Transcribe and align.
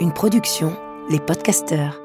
Une 0.00 0.12
production, 0.14 0.76
les 1.08 1.18
podcasteurs. 1.18 1.98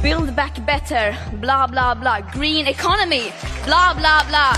Build 0.00 0.32
back 0.36 0.64
better, 0.64 1.12
blah 1.40 1.66
blah 1.66 1.96
blah. 1.96 2.20
Green 2.32 2.68
economy, 2.68 3.32
blah 3.66 3.94
blah 3.96 4.22
blah. 4.28 4.52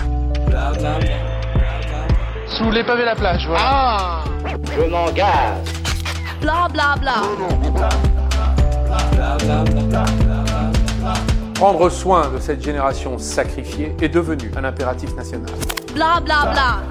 Sous 2.47 2.71
les 2.71 2.85
pavés 2.85 3.07
la 3.07 3.15
plage, 3.15 3.47
voilà. 3.47 3.63
Ah 3.65 4.25
Je 4.77 4.83
m'engage. 4.83 5.65
Blah 6.43 6.69
blah 6.69 6.97
blah. 7.01 7.23
Prendre 11.63 11.89
soin 11.91 12.29
de 12.29 12.41
cette 12.41 12.61
génération 12.61 13.19
sacrifiée 13.19 13.95
est 14.03 14.09
devenu 14.09 14.51
un 14.57 14.65
impératif 14.65 15.15
national. 15.15 15.47
Blah 15.95 16.21
blah 16.21 16.51
blah. 16.51 16.83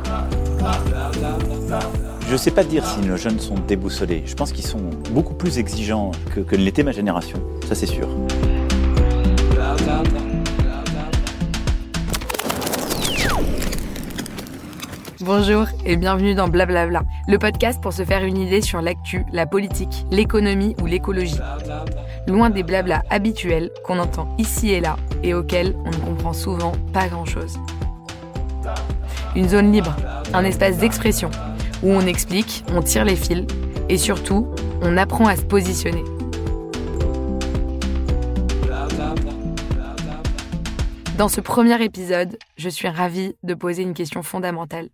Je 2.25 2.31
ne 2.31 2.37
sais 2.37 2.51
pas 2.51 2.63
dire 2.63 2.85
si 2.85 3.01
nos 3.01 3.17
jeunes 3.17 3.41
sont 3.41 3.55
déboussolés. 3.67 4.23
Je 4.25 4.33
pense 4.33 4.53
qu'ils 4.53 4.65
sont 4.65 4.89
beaucoup 5.09 5.33
plus 5.33 5.57
exigeants 5.59 6.11
que, 6.33 6.39
que 6.39 6.55
ne 6.55 6.61
l'était 6.61 6.83
ma 6.83 6.93
génération. 6.93 7.37
Ça, 7.67 7.75
c'est 7.75 7.85
sûr. 7.85 8.07
Bonjour 15.23 15.67
et 15.85 15.97
bienvenue 15.97 16.33
dans 16.33 16.47
Blablabla, 16.47 17.03
le 17.27 17.37
podcast 17.37 17.79
pour 17.79 17.93
se 17.93 18.03
faire 18.03 18.23
une 18.23 18.37
idée 18.37 18.61
sur 18.61 18.81
l'actu, 18.81 19.23
la 19.31 19.45
politique, 19.45 20.03
l'économie 20.09 20.75
ou 20.81 20.87
l'écologie. 20.87 21.37
Loin 22.27 22.49
des 22.49 22.63
blabla 22.63 23.03
habituels 23.11 23.69
qu'on 23.83 23.99
entend 23.99 24.35
ici 24.39 24.71
et 24.71 24.79
là 24.79 24.95
et 25.21 25.35
auxquels 25.35 25.75
on 25.85 25.91
ne 25.91 25.95
comprend 25.95 26.33
souvent 26.33 26.71
pas 26.91 27.07
grand-chose. 27.07 27.59
Une 29.35 29.47
zone 29.47 29.71
libre, 29.71 29.95
un 30.33 30.43
espace 30.43 30.77
d'expression 30.77 31.29
où 31.83 31.91
on 31.91 32.01
explique, 32.01 32.63
on 32.73 32.81
tire 32.81 33.05
les 33.05 33.15
fils 33.15 33.45
et 33.89 33.99
surtout, 33.99 34.47
on 34.81 34.97
apprend 34.97 35.27
à 35.27 35.35
se 35.35 35.43
positionner. 35.43 36.03
Dans 41.19 41.29
ce 41.29 41.41
premier 41.41 41.79
épisode, 41.83 42.39
je 42.57 42.69
suis 42.69 42.87
ravie 42.87 43.35
de 43.43 43.53
poser 43.53 43.83
une 43.83 43.93
question 43.93 44.23
fondamentale. 44.23 44.89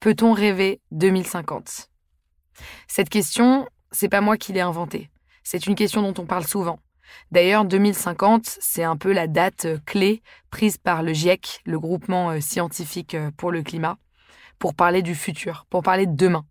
Peut-on 0.00 0.32
rêver 0.32 0.80
2050 0.90 1.90
Cette 2.86 3.08
question, 3.08 3.66
c'est 3.90 4.08
pas 4.08 4.20
moi 4.20 4.36
qui 4.36 4.52
l'ai 4.52 4.60
inventée. 4.60 5.10
C'est 5.42 5.66
une 5.66 5.74
question 5.74 6.02
dont 6.02 6.20
on 6.22 6.26
parle 6.26 6.46
souvent. 6.46 6.80
D'ailleurs, 7.30 7.64
2050, 7.64 8.44
c'est 8.60 8.84
un 8.84 8.96
peu 8.96 9.12
la 9.12 9.26
date 9.26 9.64
euh, 9.64 9.78
clé 9.86 10.22
prise 10.50 10.76
par 10.76 11.02
le 11.02 11.12
GIEC, 11.12 11.60
le 11.64 11.78
groupement 11.78 12.30
euh, 12.30 12.40
scientifique 12.40 13.14
euh, 13.14 13.30
pour 13.36 13.50
le 13.52 13.62
climat, 13.62 13.96
pour 14.58 14.74
parler 14.74 15.02
du 15.02 15.14
futur, 15.14 15.66
pour 15.70 15.82
parler 15.82 16.06
de 16.06 16.16
demain. 16.16 16.44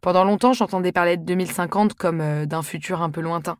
Pendant 0.00 0.24
longtemps, 0.24 0.52
j'entendais 0.52 0.92
parler 0.92 1.16
de 1.16 1.24
2050 1.24 1.94
comme 1.94 2.46
d'un 2.46 2.62
futur 2.62 3.02
un 3.02 3.10
peu 3.10 3.20
lointain. 3.20 3.58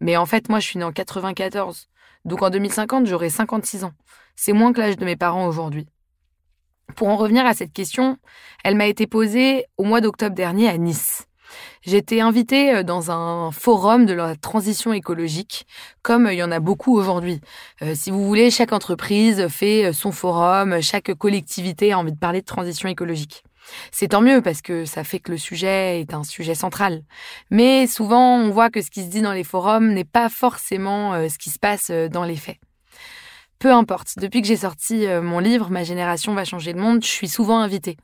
Mais 0.00 0.16
en 0.16 0.26
fait, 0.26 0.48
moi, 0.48 0.60
je 0.60 0.66
suis 0.66 0.78
née 0.78 0.84
en 0.84 0.92
94. 0.92 1.88
Donc 2.24 2.42
en 2.42 2.50
2050, 2.50 3.06
j'aurai 3.06 3.30
56 3.30 3.84
ans. 3.84 3.92
C'est 4.36 4.52
moins 4.52 4.72
que 4.72 4.80
l'âge 4.80 4.96
de 4.96 5.04
mes 5.04 5.16
parents 5.16 5.46
aujourd'hui. 5.46 5.86
Pour 6.96 7.08
en 7.08 7.16
revenir 7.16 7.46
à 7.46 7.54
cette 7.54 7.72
question, 7.72 8.16
elle 8.64 8.76
m'a 8.76 8.86
été 8.86 9.06
posée 9.06 9.64
au 9.76 9.84
mois 9.84 10.00
d'octobre 10.00 10.34
dernier 10.34 10.68
à 10.68 10.78
Nice. 10.78 11.26
J'étais 11.82 12.20
invitée 12.20 12.74
euh, 12.74 12.82
dans 12.82 13.10
un 13.10 13.50
forum 13.50 14.06
de 14.06 14.12
la 14.12 14.36
transition 14.36 14.92
écologique, 14.92 15.66
comme 16.02 16.28
il 16.30 16.36
y 16.36 16.42
en 16.42 16.52
a 16.52 16.60
beaucoup 16.60 16.96
aujourd'hui. 16.96 17.40
Euh, 17.82 17.94
si 17.94 18.10
vous 18.10 18.26
voulez, 18.26 18.50
chaque 18.50 18.72
entreprise 18.72 19.48
fait 19.48 19.86
euh, 19.86 19.92
son 19.92 20.12
forum, 20.12 20.80
chaque 20.80 21.14
collectivité 21.14 21.92
a 21.92 21.98
envie 21.98 22.12
de 22.12 22.18
parler 22.18 22.40
de 22.40 22.46
transition 22.46 22.88
écologique. 22.88 23.44
C'est 23.92 24.08
tant 24.08 24.20
mieux 24.20 24.40
parce 24.42 24.62
que 24.62 24.84
ça 24.84 25.04
fait 25.04 25.20
que 25.20 25.30
le 25.30 25.38
sujet 25.38 26.00
est 26.00 26.14
un 26.14 26.24
sujet 26.24 26.54
central. 26.54 27.02
Mais 27.50 27.86
souvent, 27.86 28.36
on 28.36 28.50
voit 28.50 28.70
que 28.70 28.82
ce 28.82 28.90
qui 28.90 29.02
se 29.02 29.08
dit 29.08 29.20
dans 29.22 29.32
les 29.32 29.44
forums 29.44 29.92
n'est 29.92 30.04
pas 30.04 30.28
forcément 30.28 31.12
ce 31.28 31.38
qui 31.38 31.50
se 31.50 31.58
passe 31.58 31.90
dans 31.90 32.24
les 32.24 32.36
faits. 32.36 32.56
Peu 33.60 33.74
importe, 33.74 34.18
depuis 34.18 34.40
que 34.40 34.48
j'ai 34.48 34.56
sorti 34.56 35.06
euh, 35.06 35.20
mon 35.20 35.38
livre 35.38 35.68
Ma 35.68 35.84
génération 35.84 36.32
va 36.32 36.46
changer 36.46 36.72
le 36.72 36.80
monde, 36.80 37.04
je 37.04 37.10
suis 37.10 37.28
souvent 37.28 37.58
invitée. 37.58 37.98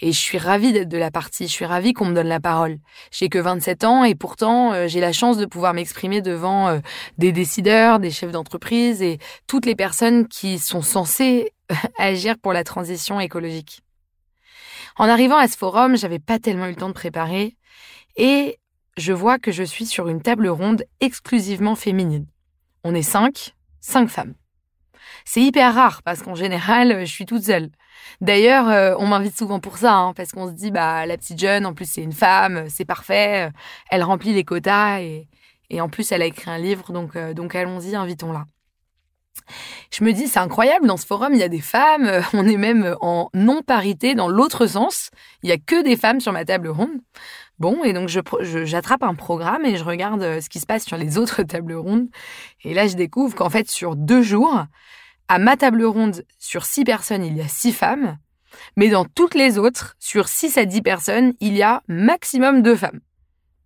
Et 0.00 0.10
je 0.10 0.18
suis 0.18 0.38
ravie 0.38 0.72
d'être 0.72 0.88
de 0.88 0.96
la 0.96 1.10
partie, 1.10 1.48
je 1.48 1.52
suis 1.52 1.66
ravie 1.66 1.92
qu'on 1.92 2.06
me 2.06 2.14
donne 2.14 2.28
la 2.28 2.40
parole. 2.40 2.78
J'ai 3.10 3.28
que 3.28 3.38
27 3.38 3.84
ans 3.84 4.04
et 4.04 4.14
pourtant 4.14 4.72
euh, 4.72 4.88
j'ai 4.88 5.00
la 5.00 5.12
chance 5.12 5.36
de 5.36 5.44
pouvoir 5.44 5.74
m'exprimer 5.74 6.22
devant 6.22 6.68
euh, 6.68 6.78
des 7.18 7.30
décideurs, 7.30 7.98
des 7.98 8.10
chefs 8.10 8.32
d'entreprise 8.32 9.02
et 9.02 9.18
toutes 9.46 9.66
les 9.66 9.76
personnes 9.76 10.28
qui 10.28 10.58
sont 10.58 10.80
censées 10.80 11.52
agir 11.98 12.38
pour 12.38 12.54
la 12.54 12.64
transition 12.64 13.20
écologique. 13.20 13.82
En 14.96 15.10
arrivant 15.10 15.36
à 15.36 15.46
ce 15.46 15.58
forum, 15.58 15.94
j'avais 15.94 16.20
pas 16.20 16.38
tellement 16.38 16.64
eu 16.64 16.70
le 16.70 16.76
temps 16.76 16.88
de 16.88 16.94
préparer 16.94 17.58
et 18.16 18.58
je 18.96 19.12
vois 19.12 19.38
que 19.38 19.52
je 19.52 19.62
suis 19.62 19.84
sur 19.84 20.08
une 20.08 20.22
table 20.22 20.48
ronde 20.48 20.84
exclusivement 21.00 21.74
féminine. 21.74 22.24
On 22.82 22.94
est 22.94 23.02
cinq, 23.02 23.54
cinq 23.82 24.08
femmes. 24.08 24.32
C'est 25.24 25.40
hyper 25.40 25.74
rare 25.74 26.02
parce 26.02 26.22
qu'en 26.22 26.34
général, 26.34 27.00
je 27.00 27.12
suis 27.12 27.26
toute 27.26 27.44
seule. 27.44 27.70
D'ailleurs, 28.20 28.68
euh, 28.68 28.94
on 28.98 29.06
m'invite 29.06 29.36
souvent 29.36 29.60
pour 29.60 29.78
ça, 29.78 29.94
hein, 29.94 30.12
parce 30.14 30.32
qu'on 30.32 30.46
se 30.46 30.52
dit, 30.52 30.70
bah, 30.70 31.06
la 31.06 31.16
petite 31.16 31.38
jeune, 31.38 31.66
en 31.66 31.74
plus, 31.74 31.90
c'est 31.90 32.02
une 32.02 32.12
femme, 32.12 32.66
c'est 32.68 32.84
parfait, 32.84 33.50
elle 33.90 34.02
remplit 34.02 34.32
les 34.32 34.44
quotas 34.44 35.00
et, 35.00 35.28
en 35.80 35.88
plus, 35.88 36.12
elle 36.12 36.22
a 36.22 36.26
écrit 36.26 36.50
un 36.50 36.58
livre, 36.58 36.92
donc, 36.92 37.16
euh, 37.16 37.34
donc 37.34 37.54
allons-y, 37.54 37.94
invitons-la. 37.94 38.44
Je 39.90 40.04
me 40.04 40.12
dis, 40.12 40.28
c'est 40.28 40.38
incroyable, 40.38 40.86
dans 40.86 40.96
ce 40.96 41.06
forum, 41.06 41.32
il 41.32 41.40
y 41.40 41.42
a 41.42 41.48
des 41.48 41.60
femmes, 41.60 42.06
euh, 42.06 42.20
on 42.34 42.46
est 42.46 42.56
même 42.56 42.96
en 43.00 43.30
non-parité 43.34 44.14
dans 44.14 44.28
l'autre 44.28 44.66
sens, 44.66 45.10
il 45.42 45.48
y 45.48 45.52
a 45.52 45.58
que 45.58 45.82
des 45.82 45.96
femmes 45.96 46.20
sur 46.20 46.32
ma 46.32 46.44
table 46.44 46.68
ronde. 46.68 47.00
Bon, 47.62 47.84
et 47.84 47.92
donc 47.92 48.08
j'attrape 48.08 49.04
un 49.04 49.14
programme 49.14 49.64
et 49.64 49.76
je 49.76 49.84
regarde 49.84 50.40
ce 50.40 50.48
qui 50.48 50.58
se 50.58 50.66
passe 50.66 50.84
sur 50.84 50.96
les 50.96 51.16
autres 51.22 51.44
tables 51.44 51.74
rondes. 51.74 52.08
Et 52.64 52.74
là, 52.74 52.88
je 52.88 52.96
découvre 52.96 53.36
qu'en 53.36 53.50
fait, 53.50 53.70
sur 53.70 53.94
deux 53.94 54.20
jours, 54.20 54.64
à 55.28 55.38
ma 55.38 55.56
table 55.56 55.84
ronde, 55.84 56.24
sur 56.40 56.64
six 56.64 56.82
personnes, 56.82 57.24
il 57.24 57.36
y 57.36 57.40
a 57.40 57.46
six 57.46 57.70
femmes, 57.70 58.18
mais 58.76 58.88
dans 58.88 59.04
toutes 59.04 59.36
les 59.36 59.58
autres, 59.58 59.94
sur 60.00 60.26
six 60.26 60.58
à 60.58 60.64
dix 60.64 60.82
personnes, 60.82 61.34
il 61.38 61.56
y 61.56 61.62
a 61.62 61.84
maximum 61.86 62.62
deux 62.62 62.74
femmes. 62.74 62.98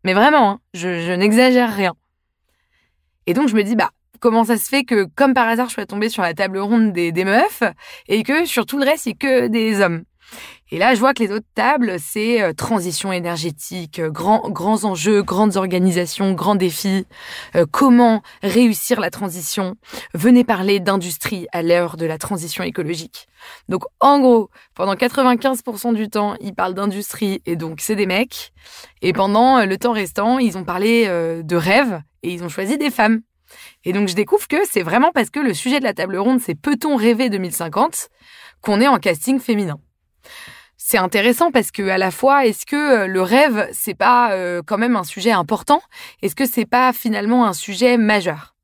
Mais 0.05 0.13
vraiment, 0.13 0.51
hein, 0.51 0.61
je, 0.75 1.15
n'exagère 1.15 1.73
rien. 1.73 1.95
Et 3.25 3.33
donc 3.33 3.49
je 3.49 3.55
me 3.55 3.63
dis, 3.63 3.77
bah, 3.77 3.93
comment 4.21 4.45
ça 4.45 4.59
se 4.59 4.69
fait 4.69 4.85
que, 4.85 5.05
comme 5.15 5.33
par 5.33 5.49
hasard, 5.49 5.71
je 5.71 5.75
sois 5.75 5.87
tombée 5.87 6.11
sur 6.11 6.23
la 6.23 6.35
table 6.35 6.59
ronde 6.59 6.93
des, 6.93 7.13
des 7.13 7.25
meufs 7.25 7.63
et 8.09 8.25
que 8.25 8.45
sur 8.45 8.67
tout 8.67 8.77
le 8.77 8.85
reste, 8.85 9.07
il 9.07 9.09
n'y 9.09 9.15
a 9.15 9.17
que 9.17 9.47
des 9.47 9.81
hommes? 9.81 10.05
Et 10.73 10.79
là, 10.79 10.95
je 10.97 11.01
vois 11.01 11.15
que 11.15 11.23
les 11.23 11.31
autres 11.31 11.47
tables, 11.55 11.95
c'est 12.01 12.43
euh, 12.43 12.53
transition 12.53 13.13
énergétique, 13.13 14.01
euh, 14.01 14.11
grands, 14.11 14.51
grands 14.51 14.83
enjeux, 14.83 15.23
grandes 15.23 15.57
organisations, 15.57 16.33
grands 16.33 16.57
défis, 16.57 17.07
euh, 17.55 17.67
comment 17.71 18.21
réussir 18.43 18.99
la 18.99 19.11
transition? 19.11 19.77
Venez 20.13 20.43
parler 20.43 20.81
d'industrie 20.81 21.47
à 21.53 21.63
l'heure 21.63 21.97
de 21.97 22.05
la 22.05 22.19
transition 22.19 22.65
écologique. 22.65 23.29
Donc, 23.69 23.85
en 24.01 24.19
gros, 24.19 24.51
pendant 24.75 24.95
95% 24.95 25.95
du 25.95 26.09
temps, 26.09 26.35
ils 26.41 26.53
parlent 26.53 26.75
d'industrie 26.75 27.43
et 27.47 27.55
donc 27.55 27.81
c'est 27.81 27.95
des 27.95 28.07
mecs. 28.07 28.53
Et 29.03 29.13
pendant 29.13 29.65
le 29.65 29.79
temps 29.79 29.93
restant, 29.93 30.41
ils 30.41 30.59
ont 30.59 30.65
parlé 30.65 31.07
de 31.07 31.57
rêves 31.57 32.03
et 32.25 32.33
ils 32.33 32.43
ont 32.43 32.49
choisi 32.49 32.77
des 32.77 32.91
femmes. 32.91 33.21
Et 33.85 33.93
donc, 33.93 34.09
je 34.09 34.15
découvre 34.15 34.49
que 34.49 34.57
c'est 34.69 34.83
vraiment 34.83 35.13
parce 35.13 35.31
que 35.31 35.39
le 35.39 35.55
sujet 35.55 35.79
de 35.79 35.85
la 35.85 35.95
table 35.95 36.17
ronde, 36.17 36.41
c'est 36.41 36.57
peut-on 36.57 36.97
rêver 36.97 37.31
2050 37.31 38.09
qu'on 38.63 38.81
est 38.81 38.89
en 38.89 38.99
casting 38.99 39.39
féminin? 39.39 39.79
C'est 40.89 40.99
intéressant 40.99 41.51
parce 41.51 41.73
que 41.73 41.89
à 41.89 41.99
la 41.99 42.13
fois 42.13 42.47
est-ce 42.47 42.65
que 42.65 42.77
euh, 42.77 43.07
le 43.09 43.21
rêve 43.21 43.69
c'est 43.73 43.97
pas 43.97 44.31
euh, 44.31 44.63
quand 44.65 44.79
même 44.79 44.95
un 44.95 45.03
sujet 45.03 45.33
important? 45.33 45.83
Est-ce 46.23 46.37
que 46.37 46.47
c'est 46.47 46.65
pas 46.65 46.93
finalement 46.93 47.45
un 47.45 47.55
sujet 47.55 47.97
majeur? 47.97 48.55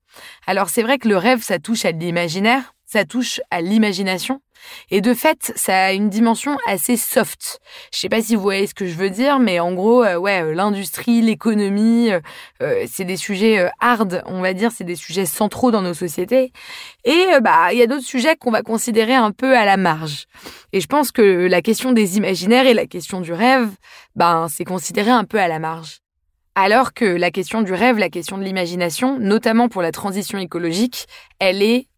Alors 0.47 0.69
c'est 0.69 0.85
vrai 0.85 0.99
que 0.99 1.09
le 1.09 1.17
rêve 1.17 1.43
ça 1.43 1.59
touche 1.59 1.85
à 1.85 1.91
l'imaginaire, 1.91 2.75
ça 2.93 3.07
touche 3.07 3.41
à 3.51 3.63
l'imagination 3.63 4.43
et 4.91 5.01
de 5.01 5.15
fait, 5.15 5.53
ça 5.57 5.87
a 5.87 5.93
une 5.93 6.09
dimension 6.09 6.57
assez 6.67 6.97
soft. 6.97 7.61
Je 7.93 7.99
sais 7.99 8.09
pas 8.09 8.23
si 8.23 8.37
vous 8.37 8.43
voyez 8.43 8.67
ce 8.67 8.75
que 8.75 8.87
je 8.87 8.95
veux 8.95 9.11
dire, 9.11 9.39
mais 9.39 9.61
en 9.61 9.73
gros, 9.73 10.05
euh, 10.05 10.17
ouais, 10.17 10.43
euh, 10.43 10.55
l'industrie, 10.55 11.23
l'économie, 11.23 12.11
euh, 12.63 12.85
c'est 12.91 13.05
des 13.05 13.17
sujets 13.17 13.69
hard, 13.81 14.23
on 14.27 14.41
va 14.41 14.53
dire, 14.53 14.71
c'est 14.71 14.85
des 14.85 14.95
sujets 14.95 15.27
centraux 15.27 15.71
dans 15.71 15.83
nos 15.83 15.95
sociétés. 15.95 16.53
Et 17.05 17.27
bah, 17.43 17.73
il 17.73 17.79
y 17.79 17.83
a 17.83 17.87
d'autres 17.87 18.05
sujets 18.05 18.37
qu'on 18.37 18.51
va 18.51 18.63
considérer 18.63 19.15
un 19.15 19.31
peu 19.31 19.57
à 19.57 19.65
la 19.65 19.77
marge. 19.77 20.27
Et 20.73 20.81
je 20.81 20.87
pense 20.87 21.13
que 21.13 21.47
la 21.47 21.63
question 21.63 21.93
des 21.93 22.17
imaginaires 22.19 22.67
et 22.67 22.75
la 22.75 22.87
question 22.87 23.21
du 23.21 23.33
rêve, 23.33 23.71
ben, 24.17 24.49
c'est 24.49 24.65
considéré 24.65 25.11
un 25.11 25.25
peu 25.25 25.41
à 25.41 25.49
la 25.49 25.59
marge. 25.59 25.99
Alors 26.55 26.93
que 26.93 27.07
la 27.07 27.31
question 27.31 27.63
du 27.63 27.73
rêve, 27.73 27.97
la 27.97 28.11
question 28.11 28.37
de 28.37 28.43
l'imagination, 28.43 29.19
notamment 29.19 29.69
pour 29.71 29.81
la 29.81 29.91
transition 29.91 30.39
écologique, 30.39 31.07
elle 31.39 31.63
est 31.63 31.89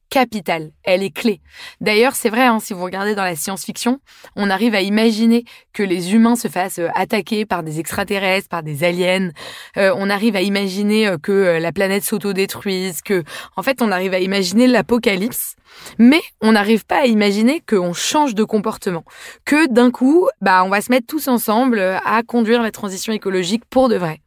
elle 0.84 1.02
est 1.02 1.14
clé. 1.14 1.40
D'ailleurs, 1.80 2.14
c'est 2.14 2.30
vrai, 2.30 2.42
hein, 2.42 2.58
si 2.60 2.72
vous 2.72 2.84
regardez 2.84 3.14
dans 3.14 3.24
la 3.24 3.36
science-fiction, 3.36 4.00
on 4.36 4.50
arrive 4.50 4.74
à 4.74 4.80
imaginer 4.80 5.44
que 5.72 5.82
les 5.82 6.14
humains 6.14 6.36
se 6.36 6.48
fassent 6.48 6.78
euh, 6.78 6.88
attaquer 6.94 7.44
par 7.46 7.62
des 7.62 7.80
extraterrestres, 7.80 8.48
par 8.48 8.62
des 8.62 8.84
aliens. 8.84 9.30
Euh, 9.76 9.92
on 9.96 10.10
arrive 10.10 10.36
à 10.36 10.42
imaginer 10.42 11.08
euh, 11.08 11.18
que 11.18 11.58
la 11.60 11.72
planète 11.72 12.04
s'autodétruise, 12.04 13.02
que, 13.02 13.24
en 13.56 13.62
fait, 13.62 13.82
on 13.82 13.90
arrive 13.90 14.14
à 14.14 14.20
imaginer 14.20 14.66
l'apocalypse. 14.66 15.56
Mais 15.98 16.20
on 16.40 16.52
n'arrive 16.52 16.84
pas 16.84 17.02
à 17.02 17.06
imaginer 17.06 17.60
qu'on 17.60 17.92
change 17.92 18.34
de 18.34 18.44
comportement, 18.44 19.04
que 19.44 19.66
d'un 19.68 19.90
coup, 19.90 20.28
bah, 20.40 20.62
on 20.64 20.68
va 20.68 20.80
se 20.80 20.92
mettre 20.92 21.06
tous 21.06 21.26
ensemble 21.26 21.80
à 21.80 22.22
conduire 22.22 22.62
la 22.62 22.70
transition 22.70 23.12
écologique 23.12 23.64
pour 23.68 23.88
de 23.88 23.96
vrai. 23.96 24.20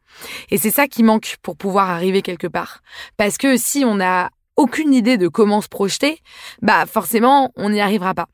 Et 0.50 0.58
c'est 0.58 0.70
ça 0.70 0.86
qui 0.88 1.02
manque 1.02 1.36
pour 1.42 1.56
pouvoir 1.56 1.90
arriver 1.90 2.22
quelque 2.22 2.46
part. 2.46 2.80
Parce 3.16 3.38
que 3.38 3.56
si 3.56 3.84
on 3.84 3.96
n'a 3.96 4.30
aucune 4.58 4.92
idée 4.92 5.16
de 5.16 5.28
comment 5.28 5.62
se 5.62 5.68
projeter, 5.68 6.20
bah 6.60 6.84
forcément, 6.84 7.52
on 7.56 7.70
n'y 7.70 7.80
arrivera 7.80 8.12
pas. 8.12 8.26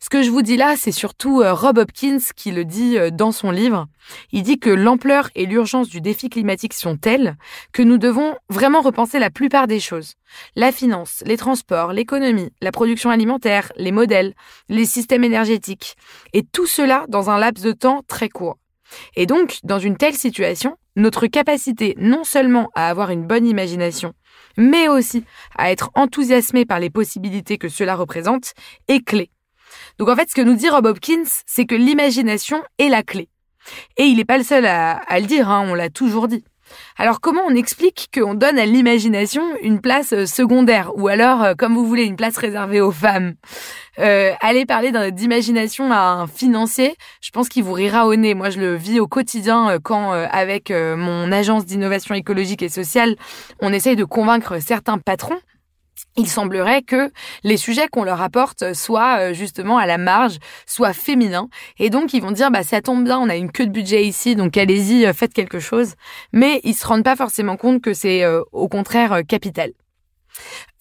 Ce 0.00 0.08
que 0.08 0.22
je 0.22 0.30
vous 0.30 0.40
dis 0.40 0.56
là, 0.56 0.74
c'est 0.74 0.90
surtout 0.90 1.42
euh, 1.42 1.52
Rob 1.52 1.76
Hopkins 1.76 2.18
qui 2.34 2.50
le 2.50 2.64
dit 2.64 2.96
euh, 2.96 3.10
dans 3.10 3.30
son 3.30 3.50
livre. 3.50 3.86
Il 4.32 4.42
dit 4.42 4.58
que 4.58 4.70
l'ampleur 4.70 5.28
et 5.34 5.44
l'urgence 5.44 5.90
du 5.90 6.00
défi 6.00 6.30
climatique 6.30 6.72
sont 6.72 6.96
telles 6.96 7.36
que 7.72 7.82
nous 7.82 7.98
devons 7.98 8.36
vraiment 8.48 8.80
repenser 8.80 9.18
la 9.18 9.28
plupart 9.28 9.66
des 9.66 9.78
choses. 9.78 10.14
La 10.54 10.72
finance, 10.72 11.22
les 11.26 11.36
transports, 11.36 11.92
l'économie, 11.92 12.52
la 12.62 12.72
production 12.72 13.10
alimentaire, 13.10 13.70
les 13.76 13.92
modèles, 13.92 14.32
les 14.70 14.86
systèmes 14.86 15.24
énergétiques. 15.24 15.96
Et 16.32 16.42
tout 16.42 16.66
cela 16.66 17.04
dans 17.08 17.28
un 17.28 17.38
laps 17.38 17.62
de 17.62 17.72
temps 17.72 18.02
très 18.08 18.30
court. 18.30 18.56
Et 19.14 19.26
donc, 19.26 19.58
dans 19.62 19.78
une 19.78 19.96
telle 19.96 20.14
situation, 20.14 20.76
notre 20.96 21.26
capacité 21.26 21.94
non 21.98 22.24
seulement 22.24 22.70
à 22.74 22.88
avoir 22.88 23.10
une 23.10 23.26
bonne 23.26 23.46
imagination, 23.46 24.14
mais 24.56 24.88
aussi 24.88 25.24
à 25.56 25.70
être 25.70 25.90
enthousiasmé 25.94 26.64
par 26.64 26.80
les 26.80 26.90
possibilités 26.90 27.58
que 27.58 27.68
cela 27.68 27.94
représente, 27.94 28.54
est 28.88 29.04
clé. 29.04 29.30
Donc 29.98 30.08
en 30.08 30.16
fait, 30.16 30.28
ce 30.30 30.34
que 30.34 30.42
nous 30.42 30.54
dit 30.54 30.68
Rob 30.68 30.86
Hopkins, 30.86 31.24
c'est 31.46 31.66
que 31.66 31.74
l'imagination 31.74 32.62
est 32.78 32.88
la 32.88 33.02
clé. 33.02 33.28
Et 33.96 34.04
il 34.04 34.16
n'est 34.16 34.24
pas 34.24 34.38
le 34.38 34.44
seul 34.44 34.66
à, 34.66 35.00
le 35.18 35.26
dire, 35.26 35.50
hein, 35.50 35.66
on 35.68 35.74
l'a 35.74 35.90
toujours 35.90 36.28
dit. 36.28 36.44
Alors 36.96 37.20
comment 37.20 37.42
on 37.46 37.54
explique 37.54 38.08
qu'on 38.14 38.34
donne 38.34 38.58
à 38.58 38.66
l'imagination 38.66 39.42
une 39.62 39.80
place 39.80 40.12
euh, 40.12 40.26
secondaire? 40.26 40.90
Ou 40.96 41.08
alors, 41.08 41.42
euh, 41.42 41.54
comme 41.54 41.74
vous 41.74 41.86
voulez, 41.86 42.04
une 42.04 42.16
place 42.16 42.36
réservée 42.36 42.80
aux 42.80 42.92
femmes? 42.92 43.34
Euh, 43.98 44.32
Aller 44.40 44.66
parler 44.66 44.92
d'imagination 45.10 45.90
à 45.92 45.98
un 45.98 46.26
financier, 46.26 46.96
je 47.20 47.30
pense 47.30 47.48
qu'il 47.48 47.64
vous 47.64 47.72
rira 47.72 48.06
au 48.06 48.14
nez. 48.14 48.34
Moi, 48.34 48.50
je 48.50 48.60
le 48.60 48.74
vis 48.74 49.00
au 49.00 49.06
quotidien 49.06 49.78
quand, 49.82 50.12
avec 50.12 50.70
mon 50.70 51.32
agence 51.32 51.64
d'innovation 51.64 52.14
écologique 52.14 52.62
et 52.62 52.68
sociale, 52.68 53.16
on 53.60 53.72
essaye 53.72 53.96
de 53.96 54.04
convaincre 54.04 54.60
certains 54.60 54.98
patrons 54.98 55.38
il 56.16 56.28
semblerait 56.28 56.82
que 56.82 57.10
les 57.44 57.56
sujets 57.56 57.88
qu'on 57.88 58.04
leur 58.04 58.22
apporte 58.22 58.74
soient 58.74 59.18
euh, 59.20 59.34
justement 59.34 59.78
à 59.78 59.86
la 59.86 59.98
marge, 59.98 60.38
soient 60.66 60.92
féminins. 60.92 61.48
Et 61.78 61.90
donc, 61.90 62.14
ils 62.14 62.22
vont 62.22 62.30
dire, 62.30 62.50
bah, 62.50 62.62
ça 62.62 62.80
tombe 62.80 63.04
bien, 63.04 63.18
on 63.18 63.28
a 63.28 63.36
une 63.36 63.52
queue 63.52 63.66
de 63.66 63.72
budget 63.72 64.04
ici, 64.04 64.36
donc 64.36 64.56
allez-y, 64.56 65.06
euh, 65.06 65.12
faites 65.12 65.34
quelque 65.34 65.60
chose. 65.60 65.94
Mais 66.32 66.60
ils 66.64 66.74
se 66.74 66.86
rendent 66.86 67.04
pas 67.04 67.16
forcément 67.16 67.56
compte 67.56 67.82
que 67.82 67.94
c'est 67.94 68.24
euh, 68.24 68.42
au 68.52 68.68
contraire 68.68 69.20
capital. 69.26 69.72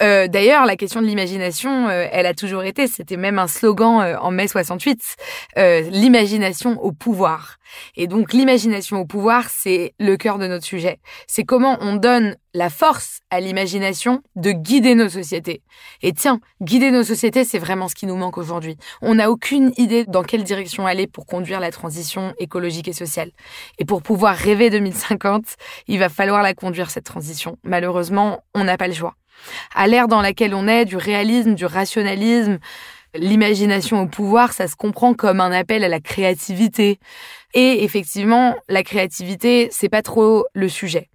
Euh, 0.02 0.28
D'ailleurs, 0.28 0.66
la 0.66 0.76
question 0.76 1.02
de 1.02 1.08
l'imagination, 1.08 1.88
euh, 1.88 2.08
elle 2.12 2.26
a 2.26 2.34
toujours 2.34 2.64
été, 2.64 2.88
c'était 2.88 3.16
même 3.16 3.40
un 3.40 3.48
slogan 3.48 4.02
euh, 4.02 4.20
en 4.20 4.32
mai 4.32 4.48
68, 4.48 5.16
euh, 5.58 5.82
l'imagination 5.82 6.82
au 6.84 6.92
pouvoir. 6.92 7.58
Et 7.96 8.08
donc 8.08 8.34
l'imagination 8.34 9.00
au 9.00 9.06
pouvoir, 9.06 9.50
c'est 9.50 9.94
le 10.00 10.18
cœur 10.18 10.38
de 10.38 10.48
notre 10.48 10.66
sujet. 10.66 11.00
C'est 11.28 11.44
comment 11.44 11.78
on 11.82 11.96
donne 11.96 12.36
la 12.54 12.70
force 12.70 13.20
à 13.30 13.40
l'imagination 13.40 14.22
de 14.36 14.52
guider 14.52 14.96
nos 14.96 15.10
sociétés. 15.10 15.62
Et 16.02 16.14
tiens, 16.14 16.40
guider 16.62 16.92
nos 16.92 17.04
sociétés, 17.04 17.44
c'est 17.44 17.60
vraiment 17.60 17.88
ce 17.88 17.96
qui 17.96 18.06
nous 18.06 18.16
manque 18.16 18.38
aujourd'hui. 18.38 18.78
On 19.02 19.16
n'a 19.16 19.30
aucune 19.30 19.72
idée 19.78 20.06
dans 20.06 20.24
quelle 20.24 20.44
direction 20.44 20.86
aller 20.86 21.08
pour 21.08 21.26
conduire 21.26 21.60
la 21.60 21.72
transition 21.72 22.34
écologique 22.40 22.88
et 22.88 22.94
sociale. 22.94 23.32
Et 23.78 23.86
pour 23.86 24.02
pouvoir 24.02 24.36
rêver 24.36 24.70
2050, 24.70 25.44
il 25.88 26.00
va 26.00 26.10
falloir 26.10 26.42
la 26.42 26.54
conduire, 26.54 26.90
cette 26.90 27.06
transition. 27.06 27.58
Malheureusement, 27.64 28.44
on 28.54 28.64
n'a 28.64 28.78
pas 28.78 28.88
le 28.88 28.94
choix. 28.94 29.16
À 29.74 29.88
l'ère 29.88 30.08
dans 30.08 30.22
laquelle 30.22 30.54
on 30.54 30.68
est, 30.68 30.86
du 30.86 30.98
réalisme, 30.98 31.56
du 31.56 31.66
rationalisme, 31.66 32.60
l'imagination 33.14 34.02
au 34.02 34.08
pouvoir, 34.08 34.54
ça 34.54 34.68
se 34.68 34.76
comprend 34.76 35.14
comme 35.14 35.40
un 35.40 35.52
appel 35.52 35.84
à 35.84 35.90
la 35.90 36.00
créativité. 36.00 37.00
Et 37.54 37.84
effectivement, 37.84 38.56
la 38.70 38.84
créativité, 38.84 39.70
c'est 39.72 39.90
pas 39.90 40.02
trop 40.02 40.46
le 40.54 40.70
sujet. 40.70 41.10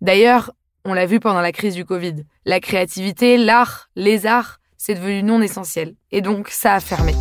D'ailleurs, 0.00 0.52
on 0.84 0.94
l'a 0.94 1.06
vu 1.06 1.20
pendant 1.20 1.40
la 1.40 1.52
crise 1.52 1.74
du 1.74 1.84
Covid. 1.84 2.24
La 2.44 2.60
créativité, 2.60 3.36
l'art, 3.38 3.88
les 3.96 4.26
arts, 4.26 4.58
c'est 4.76 4.94
devenu 4.94 5.22
non 5.22 5.40
essentiel. 5.40 5.94
Et 6.12 6.20
donc, 6.20 6.48
ça 6.48 6.74
a 6.74 6.80
fermé. 6.80 7.12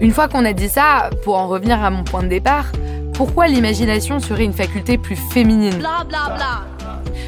Une 0.00 0.12
fois 0.12 0.28
qu'on 0.28 0.44
a 0.44 0.52
dit 0.52 0.68
ça, 0.68 1.10
pour 1.24 1.36
en 1.36 1.48
revenir 1.48 1.82
à 1.82 1.90
mon 1.90 2.04
point 2.04 2.22
de 2.22 2.28
départ, 2.28 2.66
pourquoi 3.18 3.48
l'imagination 3.48 4.20
serait 4.20 4.44
une 4.44 4.52
faculté 4.52 4.96
plus 4.96 5.16
féminine 5.16 5.82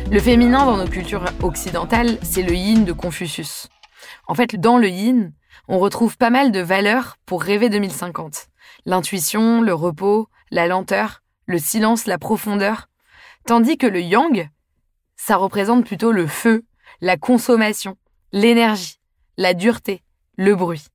Le 0.08 0.20
féminin 0.20 0.64
dans 0.64 0.76
nos 0.76 0.86
cultures 0.86 1.24
occidentales, 1.42 2.16
c'est 2.22 2.44
le 2.44 2.54
yin 2.54 2.84
de 2.84 2.92
Confucius. 2.92 3.66
En 4.28 4.36
fait, 4.36 4.54
dans 4.54 4.78
le 4.78 4.88
yin, 4.88 5.32
on 5.66 5.80
retrouve 5.80 6.16
pas 6.16 6.30
mal 6.30 6.52
de 6.52 6.60
valeurs 6.60 7.16
pour 7.26 7.42
rêver 7.42 7.70
2050. 7.70 8.50
L'intuition, 8.86 9.62
le 9.62 9.74
repos, 9.74 10.28
la 10.52 10.68
lenteur, 10.68 11.22
le 11.46 11.58
silence, 11.58 12.06
la 12.06 12.18
profondeur. 12.18 12.88
Tandis 13.44 13.76
que 13.76 13.88
le 13.88 14.00
yang, 14.00 14.48
ça 15.16 15.34
représente 15.34 15.84
plutôt 15.84 16.12
le 16.12 16.28
feu, 16.28 16.62
la 17.00 17.16
consommation, 17.16 17.96
l'énergie, 18.30 19.00
la 19.36 19.54
dureté, 19.54 20.04
le 20.36 20.54
bruit. 20.54 20.86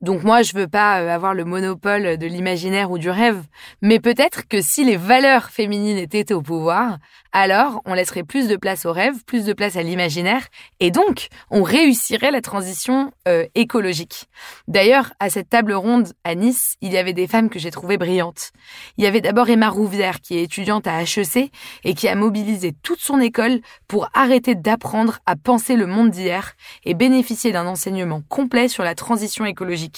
Donc 0.00 0.22
moi, 0.22 0.40
je 0.40 0.56
veux 0.56 0.66
pas 0.66 1.02
euh, 1.02 1.10
avoir 1.10 1.34
le 1.34 1.44
monopole 1.44 2.16
de 2.16 2.26
l'imaginaire 2.26 2.90
ou 2.90 2.96
du 2.96 3.10
rêve, 3.10 3.42
mais 3.82 4.00
peut-être 4.00 4.48
que 4.48 4.62
si 4.62 4.82
les 4.82 4.96
valeurs 4.96 5.50
féminines 5.50 5.98
étaient 5.98 6.32
au 6.32 6.40
pouvoir, 6.40 6.96
alors 7.32 7.82
on 7.84 7.92
laisserait 7.92 8.22
plus 8.22 8.48
de 8.48 8.56
place 8.56 8.86
au 8.86 8.92
rêve, 8.92 9.22
plus 9.26 9.44
de 9.44 9.52
place 9.52 9.76
à 9.76 9.82
l'imaginaire, 9.82 10.46
et 10.80 10.90
donc 10.90 11.28
on 11.50 11.62
réussirait 11.62 12.30
la 12.30 12.40
transition 12.40 13.12
euh, 13.28 13.44
écologique. 13.54 14.30
D'ailleurs, 14.68 15.12
à 15.20 15.28
cette 15.28 15.50
table 15.50 15.74
ronde 15.74 16.14
à 16.24 16.34
Nice, 16.34 16.76
il 16.80 16.92
y 16.92 16.96
avait 16.96 17.12
des 17.12 17.26
femmes 17.26 17.50
que 17.50 17.58
j'ai 17.58 17.70
trouvées 17.70 17.98
brillantes. 17.98 18.52
Il 18.96 19.04
y 19.04 19.06
avait 19.06 19.20
d'abord 19.20 19.50
Emma 19.50 19.68
Rouvière, 19.68 20.22
qui 20.22 20.38
est 20.38 20.44
étudiante 20.44 20.86
à 20.86 21.02
HEC 21.02 21.50
et 21.84 21.92
qui 21.92 22.08
a 22.08 22.14
mobilisé 22.14 22.72
toute 22.82 23.00
son 23.00 23.20
école 23.20 23.60
pour 23.86 24.08
arrêter 24.14 24.54
d'apprendre 24.54 25.18
à 25.26 25.36
penser 25.36 25.76
le 25.76 25.86
monde 25.86 26.10
d'hier 26.10 26.54
et 26.84 26.94
bénéficier 26.94 27.52
d'un 27.52 27.66
enseignement 27.66 28.22
complet 28.30 28.68
sur 28.68 28.82
la 28.82 28.94
transition 28.94 29.44
écologique 29.44 29.89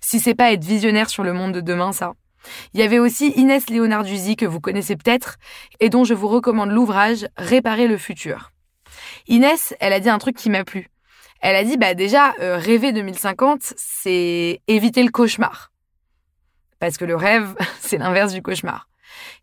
si 0.00 0.20
c'est 0.20 0.34
pas 0.34 0.52
être 0.52 0.64
visionnaire 0.64 1.10
sur 1.10 1.24
le 1.24 1.32
monde 1.32 1.52
de 1.52 1.60
demain, 1.60 1.92
ça. 1.92 2.12
Il 2.72 2.80
y 2.80 2.82
avait 2.82 2.98
aussi 2.98 3.30
Inès 3.30 3.68
Léonarduzzi 3.70 4.36
que 4.36 4.46
vous 4.46 4.60
connaissez 4.60 4.96
peut-être 4.96 5.36
et 5.80 5.88
dont 5.88 6.04
je 6.04 6.14
vous 6.14 6.28
recommande 6.28 6.70
l'ouvrage 6.70 7.26
Réparer 7.36 7.86
le 7.86 7.96
futur. 7.96 8.52
Inès, 9.28 9.74
elle 9.80 9.92
a 9.92 10.00
dit 10.00 10.10
un 10.10 10.18
truc 10.18 10.36
qui 10.36 10.50
m'a 10.50 10.64
plu. 10.64 10.90
Elle 11.40 11.56
a 11.56 11.64
dit 11.64 11.76
bah 11.76 11.94
déjà 11.94 12.32
euh, 12.40 12.56
rêver 12.56 12.92
2050, 12.92 13.74
c'est 13.76 14.60
éviter 14.66 15.02
le 15.02 15.10
cauchemar. 15.10 15.72
Parce 16.78 16.96
que 16.96 17.04
le 17.04 17.16
rêve, 17.16 17.54
c'est 17.80 17.98
l'inverse 17.98 18.32
du 18.32 18.42
cauchemar. 18.42 18.88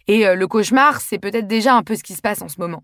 Et 0.08 0.28
euh, 0.28 0.36
le 0.36 0.48
cauchemar, 0.48 1.02
c'est 1.02 1.20
peut-être 1.20 1.48
déjà 1.48 1.76
un 1.76 1.84
peu 1.84 1.96
ce 1.96 2.04
qui 2.04 2.14
se 2.14 2.22
passe 2.22 2.42
en 2.42 2.50
ce 2.50 2.60
moment. 2.60 2.84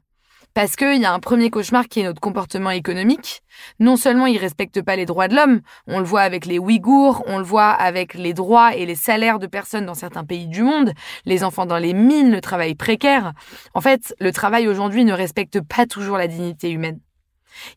Parce 0.57 0.75
qu'il 0.75 0.99
y 0.99 1.05
a 1.05 1.13
un 1.13 1.19
premier 1.19 1.51
cauchemar 1.51 1.87
qui 1.87 1.99
est 1.99 2.03
notre 2.03 2.19
comportement 2.19 2.71
économique. 2.71 3.43
Non 3.79 3.95
seulement 3.95 4.25
ils 4.25 4.39
respectent 4.39 4.81
pas 4.81 4.95
les 4.95 5.05
droits 5.05 5.27
de 5.27 5.35
l'homme, 5.35 5.61
on 5.85 5.99
le 5.99 6.03
voit 6.03 6.21
avec 6.21 6.47
les 6.47 6.57
Ouïghours, 6.57 7.23
on 7.27 7.37
le 7.37 7.43
voit 7.43 7.69
avec 7.69 8.15
les 8.15 8.33
droits 8.33 8.75
et 8.75 8.87
les 8.87 8.95
salaires 8.95 9.37
de 9.37 9.45
personnes 9.45 9.85
dans 9.85 9.93
certains 9.93 10.23
pays 10.23 10.47
du 10.47 10.63
monde, 10.63 10.93
les 11.25 11.43
enfants 11.43 11.67
dans 11.67 11.77
les 11.77 11.93
mines, 11.93 12.31
le 12.31 12.41
travail 12.41 12.73
précaire. 12.73 13.33
En 13.75 13.81
fait, 13.81 14.15
le 14.19 14.31
travail 14.31 14.67
aujourd'hui 14.67 15.05
ne 15.05 15.13
respecte 15.13 15.61
pas 15.61 15.85
toujours 15.85 16.17
la 16.17 16.25
dignité 16.25 16.71
humaine. 16.71 17.01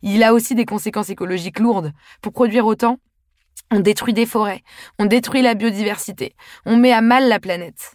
Il 0.01 0.23
a 0.23 0.33
aussi 0.33 0.55
des 0.55 0.65
conséquences 0.65 1.11
écologiques 1.11 1.59
lourdes. 1.59 1.91
Pour 2.23 2.33
produire 2.33 2.65
autant, 2.65 2.97
on 3.69 3.79
détruit 3.79 4.13
des 4.13 4.25
forêts, 4.25 4.63
on 4.97 5.05
détruit 5.05 5.43
la 5.43 5.53
biodiversité, 5.53 6.33
on 6.65 6.77
met 6.77 6.93
à 6.93 7.01
mal 7.01 7.27
la 7.29 7.39
planète. 7.39 7.93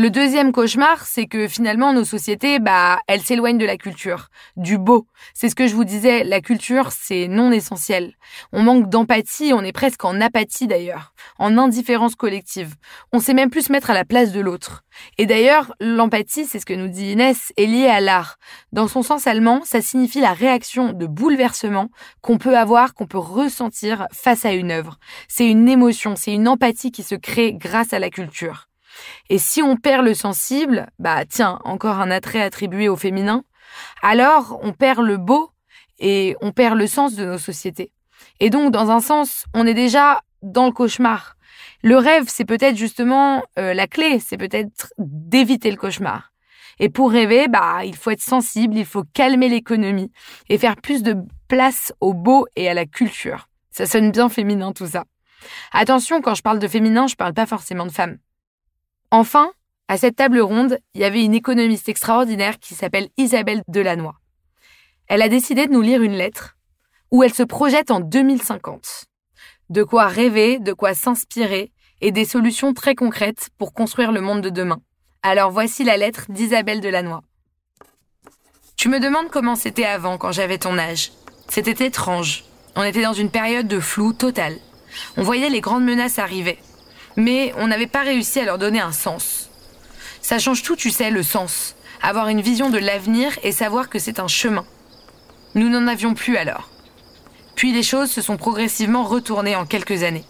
Le 0.00 0.10
deuxième 0.10 0.52
cauchemar, 0.52 1.04
c'est 1.06 1.26
que 1.26 1.48
finalement 1.48 1.92
nos 1.92 2.04
sociétés, 2.04 2.60
bah, 2.60 3.00
elles 3.08 3.20
s'éloignent 3.20 3.58
de 3.58 3.66
la 3.66 3.76
culture, 3.76 4.28
du 4.56 4.78
beau. 4.78 5.08
C'est 5.34 5.48
ce 5.48 5.56
que 5.56 5.66
je 5.66 5.74
vous 5.74 5.82
disais, 5.82 6.22
la 6.22 6.40
culture, 6.40 6.92
c'est 6.92 7.26
non 7.26 7.50
essentiel. 7.50 8.14
On 8.52 8.62
manque 8.62 8.88
d'empathie, 8.88 9.50
on 9.52 9.64
est 9.64 9.72
presque 9.72 10.04
en 10.04 10.20
apathie 10.20 10.68
d'ailleurs, 10.68 11.14
en 11.40 11.58
indifférence 11.58 12.14
collective. 12.14 12.76
On 13.12 13.18
sait 13.18 13.34
même 13.34 13.50
plus 13.50 13.62
se 13.62 13.72
mettre 13.72 13.90
à 13.90 13.92
la 13.92 14.04
place 14.04 14.30
de 14.30 14.38
l'autre. 14.38 14.84
Et 15.18 15.26
d'ailleurs, 15.26 15.74
l'empathie, 15.80 16.44
c'est 16.44 16.60
ce 16.60 16.66
que 16.66 16.74
nous 16.74 16.86
dit 16.86 17.10
Inès, 17.10 17.52
est 17.56 17.66
liée 17.66 17.88
à 17.88 17.98
l'art. 17.98 18.36
Dans 18.70 18.86
son 18.86 19.02
sens 19.02 19.26
allemand, 19.26 19.62
ça 19.64 19.82
signifie 19.82 20.20
la 20.20 20.32
réaction 20.32 20.92
de 20.92 21.06
bouleversement 21.06 21.88
qu'on 22.20 22.38
peut 22.38 22.56
avoir, 22.56 22.94
qu'on 22.94 23.08
peut 23.08 23.18
ressentir 23.18 24.06
face 24.12 24.44
à 24.44 24.52
une 24.52 24.70
œuvre. 24.70 25.00
C'est 25.26 25.50
une 25.50 25.68
émotion, 25.68 26.14
c'est 26.14 26.34
une 26.34 26.46
empathie 26.46 26.92
qui 26.92 27.02
se 27.02 27.16
crée 27.16 27.52
grâce 27.52 27.92
à 27.92 27.98
la 27.98 28.10
culture. 28.10 28.67
Et 29.30 29.38
si 29.38 29.62
on 29.62 29.76
perd 29.76 30.04
le 30.04 30.14
sensible, 30.14 30.88
bah 30.98 31.24
tiens, 31.24 31.58
encore 31.64 32.00
un 32.00 32.10
attrait 32.10 32.42
attribué 32.42 32.88
au 32.88 32.96
féminin, 32.96 33.44
alors 34.02 34.58
on 34.62 34.72
perd 34.72 35.00
le 35.00 35.16
beau 35.16 35.50
et 35.98 36.36
on 36.40 36.52
perd 36.52 36.76
le 36.78 36.86
sens 36.86 37.14
de 37.14 37.24
nos 37.24 37.38
sociétés. 37.38 37.92
Et 38.40 38.50
donc, 38.50 38.72
dans 38.72 38.90
un 38.90 39.00
sens, 39.00 39.44
on 39.54 39.66
est 39.66 39.74
déjà 39.74 40.22
dans 40.42 40.66
le 40.66 40.72
cauchemar. 40.72 41.36
Le 41.82 41.96
rêve, 41.96 42.24
c'est 42.28 42.44
peut-être 42.44 42.76
justement 42.76 43.42
euh, 43.58 43.74
la 43.74 43.86
clé, 43.86 44.20
c'est 44.20 44.36
peut-être 44.36 44.92
d'éviter 44.98 45.70
le 45.70 45.76
cauchemar. 45.76 46.32
Et 46.80 46.88
pour 46.88 47.10
rêver, 47.10 47.48
bah, 47.48 47.84
il 47.84 47.96
faut 47.96 48.10
être 48.10 48.22
sensible, 48.22 48.76
il 48.76 48.84
faut 48.84 49.04
calmer 49.12 49.48
l'économie 49.48 50.12
et 50.48 50.58
faire 50.58 50.76
plus 50.76 51.02
de 51.02 51.16
place 51.48 51.92
au 52.00 52.14
beau 52.14 52.46
et 52.56 52.68
à 52.68 52.74
la 52.74 52.86
culture. 52.86 53.48
Ça 53.70 53.86
sonne 53.86 54.12
bien 54.12 54.28
féminin 54.28 54.72
tout 54.72 54.86
ça. 54.86 55.04
Attention, 55.72 56.20
quand 56.20 56.34
je 56.34 56.42
parle 56.42 56.58
de 56.58 56.68
féminin, 56.68 57.06
je 57.06 57.16
parle 57.16 57.34
pas 57.34 57.46
forcément 57.46 57.86
de 57.86 57.92
femmes. 57.92 58.18
Enfin, 59.10 59.50
à 59.88 59.96
cette 59.96 60.16
table 60.16 60.40
ronde, 60.40 60.78
il 60.94 61.00
y 61.00 61.04
avait 61.04 61.24
une 61.24 61.34
économiste 61.34 61.88
extraordinaire 61.88 62.58
qui 62.58 62.74
s'appelle 62.74 63.08
Isabelle 63.16 63.62
Delannoy. 63.68 64.12
Elle 65.06 65.22
a 65.22 65.30
décidé 65.30 65.66
de 65.66 65.72
nous 65.72 65.80
lire 65.80 66.02
une 66.02 66.12
lettre 66.12 66.56
où 67.10 67.22
elle 67.22 67.32
se 67.32 67.42
projette 67.42 67.90
en 67.90 68.00
2050. 68.00 69.06
De 69.70 69.82
quoi 69.82 70.06
rêver, 70.06 70.58
de 70.58 70.74
quoi 70.74 70.92
s'inspirer 70.92 71.72
et 72.02 72.12
des 72.12 72.26
solutions 72.26 72.74
très 72.74 72.94
concrètes 72.94 73.48
pour 73.56 73.72
construire 73.72 74.12
le 74.12 74.20
monde 74.20 74.42
de 74.42 74.50
demain. 74.50 74.80
Alors 75.22 75.50
voici 75.50 75.84
la 75.84 75.96
lettre 75.96 76.26
d'Isabelle 76.28 76.80
Delannoy. 76.80 77.20
Tu 78.76 78.90
me 78.90 79.00
demandes 79.00 79.30
comment 79.30 79.56
c'était 79.56 79.86
avant 79.86 80.18
quand 80.18 80.32
j'avais 80.32 80.58
ton 80.58 80.78
âge. 80.78 81.12
C'était 81.48 81.86
étrange. 81.86 82.44
On 82.76 82.84
était 82.84 83.02
dans 83.02 83.14
une 83.14 83.30
période 83.30 83.66
de 83.66 83.80
flou 83.80 84.12
total. 84.12 84.58
On 85.16 85.22
voyait 85.22 85.50
les 85.50 85.60
grandes 85.60 85.84
menaces 85.84 86.18
arriver. 86.18 86.58
Mais 87.16 87.52
on 87.56 87.66
n'avait 87.66 87.86
pas 87.86 88.02
réussi 88.02 88.40
à 88.40 88.44
leur 88.44 88.58
donner 88.58 88.80
un 88.80 88.92
sens. 88.92 89.50
Ça 90.20 90.38
change 90.38 90.62
tout, 90.62 90.76
tu 90.76 90.90
sais, 90.90 91.10
le 91.10 91.22
sens. 91.22 91.74
Avoir 92.02 92.28
une 92.28 92.40
vision 92.40 92.70
de 92.70 92.78
l'avenir 92.78 93.36
et 93.42 93.52
savoir 93.52 93.88
que 93.88 93.98
c'est 93.98 94.20
un 94.20 94.28
chemin. 94.28 94.64
Nous 95.54 95.68
n'en 95.68 95.86
avions 95.86 96.14
plus 96.14 96.36
alors. 96.36 96.70
Puis 97.56 97.72
les 97.72 97.82
choses 97.82 98.10
se 98.10 98.22
sont 98.22 98.36
progressivement 98.36 99.04
retournées 99.04 99.56
en 99.56 99.66
quelques 99.66 100.02
années. 100.02 100.24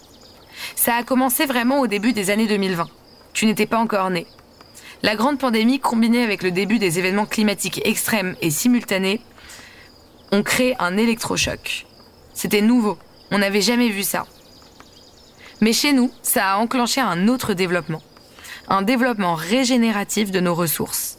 Ça 0.75 0.95
a 0.95 1.03
commencé 1.03 1.45
vraiment 1.45 1.79
au 1.79 1.87
début 1.87 2.13
des 2.13 2.31
années 2.31 2.47
2020. 2.47 2.87
Tu 3.33 3.45
n'étais 3.45 3.67
pas 3.67 3.77
encore 3.77 4.09
né. 4.09 4.25
La 5.03 5.15
grande 5.15 5.39
pandémie, 5.39 5.79
combinée 5.79 6.23
avec 6.23 6.43
le 6.43 6.51
début 6.51 6.79
des 6.79 6.99
événements 6.99 7.25
climatiques 7.25 7.81
extrêmes 7.85 8.35
et 8.41 8.49
simultanés, 8.49 9.21
ont 10.31 10.43
créé 10.43 10.75
un 10.79 10.97
électrochoc. 10.97 11.85
C'était 12.33 12.61
nouveau, 12.61 12.97
on 13.31 13.37
n'avait 13.37 13.61
jamais 13.61 13.89
vu 13.89 14.03
ça. 14.03 14.25
Mais 15.61 15.73
chez 15.73 15.93
nous, 15.93 16.11
ça 16.21 16.53
a 16.53 16.57
enclenché 16.57 17.01
un 17.01 17.27
autre 17.27 17.53
développement. 17.53 18.01
Un 18.67 18.81
développement 18.81 19.35
régénératif 19.35 20.31
de 20.31 20.39
nos 20.39 20.55
ressources. 20.55 21.17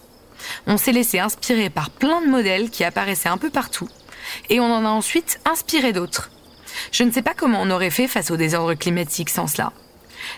On 0.66 0.76
s'est 0.76 0.92
laissé 0.92 1.18
inspirer 1.18 1.68
par 1.68 1.90
plein 1.90 2.23
de 2.23 2.28
modèles 2.28 2.70
qui 2.70 2.85
apparaissaient 2.85 3.28
un 3.28 3.38
peu 3.38 3.50
partout, 3.50 3.88
et 4.49 4.61
on 4.61 4.73
en 4.73 4.85
a 4.85 4.88
ensuite 4.88 5.40
inspiré 5.44 5.92
d'autres. 5.92 6.30
Je 6.92 7.04
ne 7.04 7.11
sais 7.11 7.23
pas 7.23 7.35
comment 7.35 7.61
on 7.61 7.70
aurait 7.70 7.90
fait 7.90 8.09
face 8.09 8.30
au 8.30 8.37
désordre 8.37 8.75
climatique 8.75 9.30
sans 9.30 9.47
cela. 9.47 9.73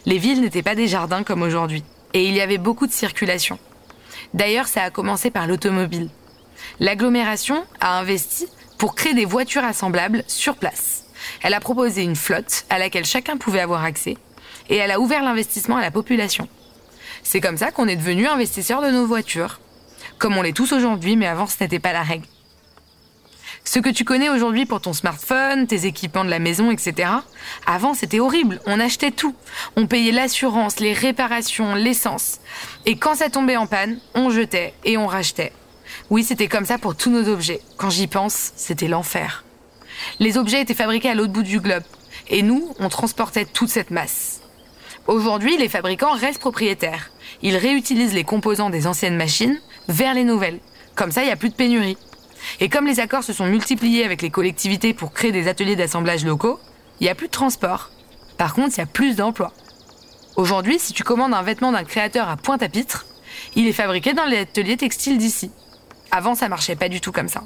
Les 0.07 0.19
villes 0.19 0.41
n'étaient 0.41 0.63
pas 0.63 0.75
des 0.75 0.89
jardins 0.89 1.23
comme 1.23 1.43
aujourd'hui 1.43 1.85
et 2.15 2.27
il 2.27 2.35
y 2.35 2.41
avait 2.41 2.59
beaucoup 2.59 2.87
de 2.87 2.93
circulation. 2.93 3.59
D'ailleurs, 4.35 4.67
ça 4.67 4.83
a 4.83 4.91
commencé 4.91 5.31
par 5.31 5.47
l'automobile. 5.47 6.09
L'agglomération 6.81 7.65
a 7.81 7.99
investi 7.99 8.49
pour 8.79 8.95
créer 8.95 9.15
des 9.15 9.25
voitures 9.25 9.65
assemblables 9.65 10.25
sur 10.27 10.57
place. 10.57 11.05
Elle 11.43 11.55
a 11.55 11.61
proposé 11.61 12.03
une 12.03 12.17
flotte 12.17 12.65
à 12.71 12.79
laquelle 12.79 13.05
chacun 13.05 13.37
pouvait 13.37 13.61
avoir 13.61 13.85
accès 13.85 14.17
et 14.69 14.77
elle 14.77 14.91
a 14.91 15.01
ouvert 15.01 15.23
l'investissement 15.23 15.77
à 15.77 15.83
la 15.83 15.91
population. 15.91 16.49
C'est 17.23 17.41
comme 17.41 17.57
ça 17.57 17.71
qu'on 17.71 17.89
est 17.89 17.97
devenu 17.97 18.27
investisseur 18.27 18.83
de 18.83 18.91
nos 18.91 19.07
voitures. 19.07 19.61
Comme 20.19 20.37
on 20.37 20.43
l'est 20.43 20.57
tous 20.57 20.73
aujourd'hui, 20.73 21.17
mais 21.17 21.27
avant 21.27 21.47
ce 21.47 21.57
n'était 21.61 21.79
pas 21.79 21.93
la 21.93 22.03
règle. 22.03 22.27
Ce 23.65 23.79
que 23.79 23.89
tu 23.89 24.05
connais 24.05 24.29
aujourd'hui 24.29 24.67
pour 24.67 24.81
ton 24.81 24.93
smartphone, 24.93 25.67
tes 25.67 25.87
équipements 25.87 26.25
de 26.25 26.31
la 26.31 26.41
maison, 26.41 26.71
etc. 26.71 27.11
Avant, 27.65 27.95
c'était 27.95 28.19
horrible. 28.19 28.61
On 28.67 28.81
achetait 28.81 29.13
tout. 29.13 29.35
On 29.77 29.87
payait 29.87 30.11
l'assurance, 30.11 30.81
les 30.81 30.93
réparations, 30.93 31.75
l'essence. 31.75 32.41
Et 32.87 32.97
quand 32.97 33.15
ça 33.15 33.31
tombait 33.31 33.57
en 33.57 33.67
panne, 33.67 33.99
on 34.15 34.31
jetait 34.31 34.75
et 34.85 34.97
on 34.99 35.07
rachetait. 35.07 35.53
Oui, 36.11 36.25
c'était 36.25 36.49
comme 36.49 36.67
ça 36.67 36.79
pour 36.79 36.97
tous 36.97 37.11
nos 37.11 37.29
objets. 37.29 37.61
Quand 37.77 37.91
j'y 37.91 38.09
pense, 38.09 38.53
c'était 38.57 38.89
l'enfer. 38.89 39.45
Les 40.19 40.39
objets 40.39 40.61
étaient 40.61 40.75
fabriqués 40.75 41.11
à 41.11 41.15
l'autre 41.15 41.33
bout 41.33 41.43
du 41.43 41.61
globe. 41.61 41.83
Et 42.29 42.43
nous, 42.43 42.75
on 42.79 42.89
transportait 42.89 43.45
toute 43.45 43.69
cette 43.69 43.91
masse. 43.91 44.41
Aujourd'hui, 45.07 45.57
les 45.57 45.69
fabricants 45.69 46.13
restent 46.13 46.41
propriétaires. 46.41 47.11
Ils 47.43 47.57
réutilisent 47.57 48.15
les 48.15 48.25
composants 48.25 48.71
des 48.71 48.87
anciennes 48.87 49.17
machines 49.17 49.61
vers 49.89 50.15
les 50.15 50.25
nouvelles. 50.25 50.61
Comme 50.95 51.11
ça, 51.11 51.23
il 51.23 51.27
n'y 51.27 51.33
a 51.33 51.37
plus 51.37 51.49
de 51.49 51.55
pénurie. 51.55 51.99
Et 52.61 52.69
comme 52.69 52.87
les 52.87 53.01
accords 53.01 53.25
se 53.25 53.33
sont 53.33 53.47
multipliés 53.47 54.05
avec 54.05 54.23
les 54.23 54.31
collectivités 54.31 54.95
pour 54.95 55.13
créer 55.13 55.33
des 55.33 55.49
ateliers 55.49 55.77
d'assemblage 55.77 56.25
locaux, 56.25 56.61
il 57.01 57.05
n'y 57.05 57.11
a 57.11 57.15
plus 57.15 57.27
de 57.27 57.33
transport. 57.33 57.91
Par 58.39 58.55
contre, 58.55 58.75
il 58.77 58.81
y 58.81 58.85
a 58.85 58.87
plus 58.87 59.17
d'emplois. 59.17 59.53
Aujourd'hui, 60.37 60.79
si 60.79 60.93
tu 60.93 61.03
commandes 61.03 61.35
un 61.35 61.43
vêtement 61.43 61.73
d'un 61.73 61.85
créateur 61.85 62.29
à 62.29 62.37
Pointe-à-Pitre, 62.37 63.07
il 63.55 63.67
est 63.67 63.73
fabriqué 63.73 64.13
dans 64.13 64.25
les 64.25 64.39
ateliers 64.39 64.77
textiles 64.77 65.19
d'ici. 65.19 65.51
Avant, 66.11 66.35
ça 66.35 66.49
marchait 66.49 66.77
pas 66.77 66.89
du 66.89 67.01
tout 67.01 67.13
comme 67.13 67.29
ça. 67.29 67.43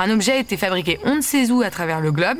Un 0.00 0.10
objet 0.10 0.38
était 0.38 0.56
fabriqué 0.56 1.00
on 1.02 1.16
ne 1.16 1.20
sait 1.20 1.50
où 1.50 1.60
à 1.60 1.70
travers 1.70 2.00
le 2.00 2.12
globe, 2.12 2.38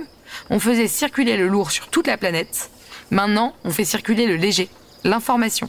on 0.48 0.60
faisait 0.60 0.86
circuler 0.86 1.36
le 1.36 1.48
lourd 1.48 1.72
sur 1.72 1.88
toute 1.88 2.06
la 2.06 2.16
planète. 2.16 2.70
Maintenant, 3.10 3.52
on 3.64 3.70
fait 3.70 3.84
circuler 3.84 4.26
le 4.26 4.36
léger, 4.36 4.68
l'information. 5.02 5.68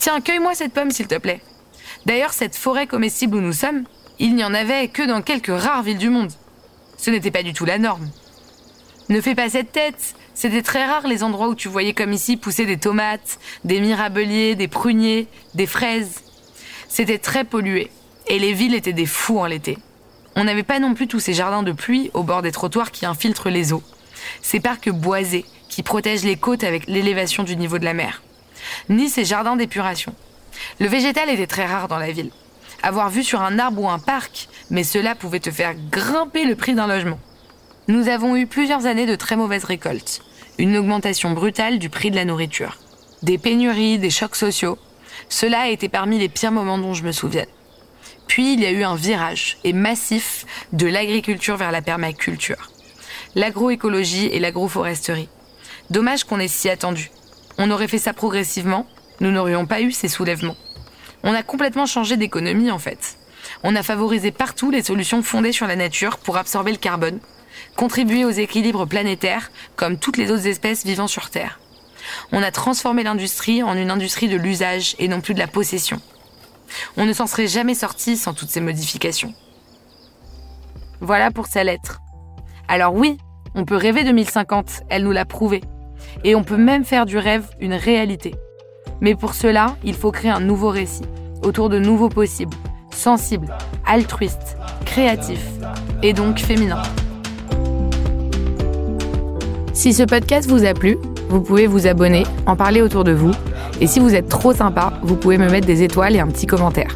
Tiens, 0.00 0.20
cueille-moi 0.20 0.56
cette 0.56 0.72
pomme 0.72 0.90
s'il 0.90 1.06
te 1.06 1.18
plaît. 1.18 1.40
D'ailleurs, 2.04 2.32
cette 2.32 2.56
forêt 2.56 2.88
comestible 2.88 3.36
où 3.36 3.40
nous 3.40 3.52
sommes, 3.52 3.84
il 4.18 4.34
n'y 4.34 4.42
en 4.42 4.54
avait 4.54 4.88
que 4.88 5.06
dans 5.06 5.22
quelques 5.22 5.56
rares 5.56 5.84
villes 5.84 5.98
du 5.98 6.10
monde. 6.10 6.32
Ce 6.98 7.10
n'était 7.10 7.30
pas 7.30 7.44
du 7.44 7.52
tout 7.52 7.64
la 7.64 7.78
norme. 7.78 8.10
Ne 9.08 9.20
fais 9.20 9.36
pas 9.36 9.50
cette 9.50 9.70
tête. 9.70 10.16
C'était 10.34 10.62
très 10.62 10.84
rare 10.84 11.06
les 11.06 11.22
endroits 11.22 11.46
où 11.46 11.54
tu 11.54 11.68
voyais 11.68 11.94
comme 11.94 12.12
ici 12.12 12.36
pousser 12.36 12.66
des 12.66 12.78
tomates, 12.78 13.38
des 13.62 13.80
mirabeliers, 13.80 14.56
des 14.56 14.66
pruniers, 14.66 15.28
des 15.54 15.68
fraises. 15.68 16.24
C'était 16.88 17.18
très 17.18 17.44
pollué. 17.44 17.92
Et 18.26 18.40
les 18.40 18.52
villes 18.52 18.74
étaient 18.74 18.92
des 18.92 19.06
fous 19.06 19.38
en 19.38 19.46
l'été. 19.46 19.78
On 20.36 20.44
n'avait 20.44 20.62
pas 20.62 20.78
non 20.78 20.94
plus 20.94 21.08
tous 21.08 21.20
ces 21.20 21.34
jardins 21.34 21.62
de 21.62 21.72
pluie 21.72 22.10
au 22.14 22.22
bord 22.22 22.42
des 22.42 22.52
trottoirs 22.52 22.90
qui 22.90 23.06
infiltrent 23.06 23.50
les 23.50 23.72
eaux. 23.72 23.82
Ces 24.40 24.60
parcs 24.60 24.90
boisés 24.90 25.44
qui 25.68 25.82
protègent 25.82 26.24
les 26.24 26.36
côtes 26.36 26.64
avec 26.64 26.86
l'élévation 26.86 27.42
du 27.42 27.56
niveau 27.56 27.78
de 27.78 27.84
la 27.84 27.94
mer. 27.94 28.22
Ni 28.88 29.08
ces 29.08 29.24
jardins 29.24 29.56
d'épuration. 29.56 30.14
Le 30.80 30.86
végétal 30.86 31.28
était 31.30 31.46
très 31.46 31.66
rare 31.66 31.88
dans 31.88 31.98
la 31.98 32.12
ville 32.12 32.30
avoir 32.82 33.10
vu 33.10 33.22
sur 33.22 33.40
un 33.40 33.58
arbre 33.58 33.82
ou 33.82 33.88
un 33.88 33.98
parc, 33.98 34.48
mais 34.70 34.84
cela 34.84 35.14
pouvait 35.14 35.40
te 35.40 35.50
faire 35.50 35.74
grimper 35.90 36.44
le 36.44 36.56
prix 36.56 36.74
d'un 36.74 36.86
logement. 36.86 37.18
Nous 37.88 38.08
avons 38.08 38.36
eu 38.36 38.46
plusieurs 38.46 38.86
années 38.86 39.06
de 39.06 39.16
très 39.16 39.36
mauvaises 39.36 39.64
récoltes, 39.64 40.22
une 40.58 40.76
augmentation 40.76 41.30
brutale 41.32 41.78
du 41.78 41.88
prix 41.88 42.10
de 42.10 42.16
la 42.16 42.24
nourriture, 42.24 42.78
des 43.22 43.38
pénuries, 43.38 43.98
des 43.98 44.10
chocs 44.10 44.36
sociaux. 44.36 44.78
Cela 45.28 45.60
a 45.60 45.68
été 45.68 45.88
parmi 45.88 46.18
les 46.18 46.28
pires 46.28 46.52
moments 46.52 46.78
dont 46.78 46.94
je 46.94 47.04
me 47.04 47.12
souviens. 47.12 47.46
Puis 48.32 48.54
il 48.54 48.60
y 48.60 48.64
a 48.64 48.70
eu 48.70 48.82
un 48.82 48.94
virage, 48.94 49.58
et 49.62 49.74
massif, 49.74 50.46
de 50.72 50.86
l'agriculture 50.86 51.58
vers 51.58 51.70
la 51.70 51.82
permaculture. 51.82 52.70
L'agroécologie 53.34 54.24
et 54.24 54.38
l'agroforesterie. 54.38 55.28
Dommage 55.90 56.24
qu'on 56.24 56.40
ait 56.40 56.48
si 56.48 56.70
attendu. 56.70 57.10
On 57.58 57.70
aurait 57.70 57.88
fait 57.88 57.98
ça 57.98 58.14
progressivement, 58.14 58.86
nous 59.20 59.30
n'aurions 59.30 59.66
pas 59.66 59.82
eu 59.82 59.92
ces 59.92 60.08
soulèvements. 60.08 60.56
On 61.22 61.34
a 61.34 61.42
complètement 61.42 61.84
changé 61.84 62.16
d'économie 62.16 62.70
en 62.70 62.78
fait. 62.78 63.18
On 63.64 63.76
a 63.76 63.82
favorisé 63.82 64.30
partout 64.30 64.70
les 64.70 64.82
solutions 64.82 65.22
fondées 65.22 65.52
sur 65.52 65.66
la 65.66 65.76
nature 65.76 66.16
pour 66.16 66.38
absorber 66.38 66.72
le 66.72 66.78
carbone, 66.78 67.20
contribuer 67.76 68.24
aux 68.24 68.30
équilibres 68.30 68.86
planétaires 68.86 69.50
comme 69.76 69.98
toutes 69.98 70.16
les 70.16 70.30
autres 70.30 70.46
espèces 70.46 70.86
vivant 70.86 71.06
sur 71.06 71.28
Terre. 71.28 71.60
On 72.32 72.42
a 72.42 72.50
transformé 72.50 73.02
l'industrie 73.02 73.62
en 73.62 73.76
une 73.76 73.90
industrie 73.90 74.30
de 74.30 74.38
l'usage 74.38 74.96
et 74.98 75.08
non 75.08 75.20
plus 75.20 75.34
de 75.34 75.38
la 75.38 75.48
possession. 75.48 76.00
On 76.96 77.04
ne 77.04 77.12
s'en 77.12 77.26
serait 77.26 77.46
jamais 77.46 77.74
sorti 77.74 78.16
sans 78.16 78.34
toutes 78.34 78.50
ces 78.50 78.60
modifications. 78.60 79.32
Voilà 81.00 81.30
pour 81.30 81.46
sa 81.46 81.64
lettre. 81.64 82.00
Alors 82.68 82.94
oui, 82.94 83.18
on 83.54 83.64
peut 83.64 83.76
rêver 83.76 84.04
2050, 84.04 84.82
elle 84.88 85.04
nous 85.04 85.12
l'a 85.12 85.24
prouvé. 85.24 85.60
Et 86.24 86.34
on 86.34 86.44
peut 86.44 86.56
même 86.56 86.84
faire 86.84 87.06
du 87.06 87.18
rêve 87.18 87.48
une 87.60 87.74
réalité. 87.74 88.34
Mais 89.00 89.14
pour 89.14 89.34
cela, 89.34 89.76
il 89.84 89.94
faut 89.94 90.10
créer 90.10 90.30
un 90.30 90.40
nouveau 90.40 90.68
récit, 90.68 91.04
autour 91.42 91.68
de 91.68 91.78
nouveaux 91.78 92.08
possibles, 92.08 92.56
sensibles, 92.94 93.52
altruistes, 93.84 94.56
créatifs, 94.84 95.46
et 96.02 96.12
donc 96.12 96.38
féminins. 96.38 96.82
Si 99.72 99.92
ce 99.92 100.04
podcast 100.04 100.48
vous 100.48 100.64
a 100.64 100.74
plu, 100.74 100.98
vous 101.28 101.40
pouvez 101.40 101.66
vous 101.66 101.86
abonner, 101.86 102.24
en 102.46 102.56
parler 102.56 102.82
autour 102.82 103.04
de 103.04 103.12
vous, 103.12 103.32
et 103.82 103.88
si 103.88 103.98
vous 103.98 104.14
êtes 104.14 104.28
trop 104.28 104.54
sympa, 104.54 104.92
vous 105.02 105.16
pouvez 105.16 105.38
me 105.38 105.50
mettre 105.50 105.66
des 105.66 105.82
étoiles 105.82 106.14
et 106.14 106.20
un 106.20 106.28
petit 106.28 106.46
commentaire. 106.46 106.94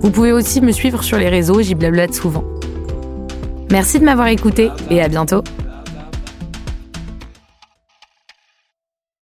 Vous 0.00 0.12
pouvez 0.12 0.30
aussi 0.30 0.60
me 0.60 0.70
suivre 0.70 1.02
sur 1.02 1.18
les 1.18 1.28
réseaux, 1.28 1.60
j'y 1.60 1.74
blablate 1.74 2.14
souvent. 2.14 2.44
Merci 3.72 3.98
de 3.98 4.04
m'avoir 4.04 4.28
écouté 4.28 4.70
et 4.88 5.02
à 5.02 5.08
bientôt 5.08 5.42